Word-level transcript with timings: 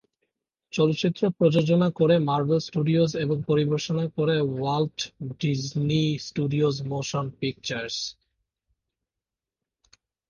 চলচ্চিত্রটি 0.73 1.35
প্রযোজনা 1.39 1.87
করে 1.99 2.15
মার্ভেল 2.29 2.59
স্টুডিওজ 2.67 3.11
এবং 3.23 3.37
পরিবেশনা 3.49 4.05
করে 4.17 4.35
Walt 4.51 4.97
Disney 5.39 6.03
studios 6.27 6.75
motion 6.91 7.25
pictures. 7.39 7.97